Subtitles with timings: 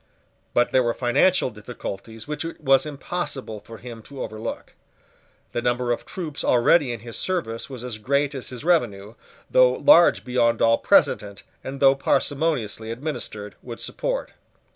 [0.55, 4.73] But there were financial difficulties which it was impossible for him to overlook.
[5.51, 9.13] The number of troops already in his service was as great as his revenue,
[9.47, 14.31] though large beyond all precedent and though parsimoniously administered, would support.